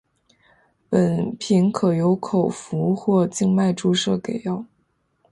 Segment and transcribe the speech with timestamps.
[0.89, 4.65] 本品可由口服或静脉注射给药。